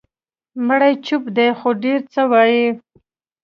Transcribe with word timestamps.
مړی 0.67 0.93
چوپ 1.05 1.23
دی، 1.35 1.47
خو 1.59 1.69
ډېر 1.83 1.99
څه 2.13 2.21
وایي. 2.31 2.65